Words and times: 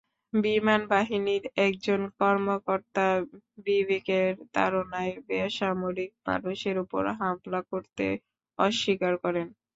বিমানবাহিনীর 0.33 1.43
একজন 1.59 2.01
কর্মকর্তা 2.17 3.07
বিবেকের 3.65 4.27
তাড়নায় 4.53 5.13
বেসামরিক 5.27 6.11
মানুষের 6.27 6.75
ওপর 6.83 7.03
হামলা 7.19 7.59
করতে 7.71 8.05
অস্বীকার 8.59 9.13
করেন। 9.23 9.47